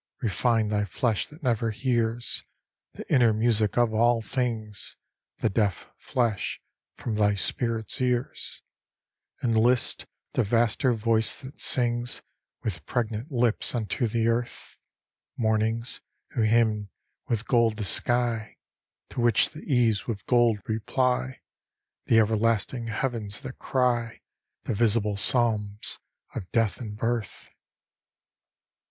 Refine 0.23 0.69
thy 0.69 0.83
flesh 0.85 1.27
that 1.27 1.43
never 1.43 1.69
hears 1.69 2.43
The 2.93 3.07
inner 3.13 3.33
music 3.33 3.77
of 3.77 3.93
all 3.93 4.19
things, 4.23 4.97
The 5.37 5.49
deaf 5.51 5.87
flesh, 5.95 6.59
from 6.95 7.13
thy 7.13 7.35
spirit's 7.35 8.01
ears, 8.01 8.63
And 9.41 9.55
list 9.55 10.07
the 10.33 10.41
vaster 10.41 10.93
voice 10.93 11.37
that 11.43 11.61
sings 11.61 12.23
With 12.63 12.83
pregnant 12.87 13.31
lips 13.31 13.75
unto 13.75 14.07
the 14.07 14.27
Earth: 14.27 14.75
Mornings, 15.37 16.01
who 16.31 16.41
hymn 16.41 16.89
with 17.27 17.45
gold 17.47 17.75
the 17.77 17.83
sky, 17.83 18.57
To 19.11 19.21
which 19.21 19.51
the 19.51 19.61
eves 19.71 20.07
with 20.07 20.25
gold 20.25 20.61
reply 20.67 21.41
The 22.05 22.17
everlasting 22.17 22.87
heavens 22.87 23.41
that 23.41 23.59
cry 23.59 24.21
The 24.63 24.73
visible 24.73 25.15
psalms 25.15 25.99
of 26.33 26.51
death 26.51 26.81
and 26.81 26.97
birth. 26.97 27.49